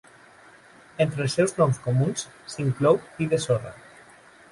[1.03, 2.23] Entre els seus noms comuns
[2.55, 3.75] s'inclou "pi de sorra".